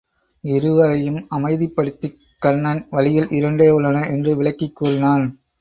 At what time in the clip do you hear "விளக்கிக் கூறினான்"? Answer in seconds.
4.35-5.41